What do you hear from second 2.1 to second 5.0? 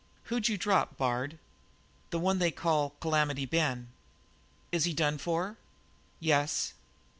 one they call Calamity Ben." "Is he